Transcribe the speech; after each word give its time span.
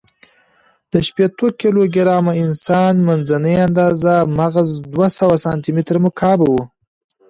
د 0.91 0.93
شپېتو 1.07 1.47
کیلو 1.61 1.81
ګرامه 1.95 2.33
انسان، 2.45 2.93
منځنۍ 3.07 3.55
آندازه 3.67 4.15
مغز 4.39 4.69
دوهسوه 4.93 5.35
سانتي 5.45 5.71
متر 5.75 5.95
مکعب 6.03 6.39
و. 6.47 6.53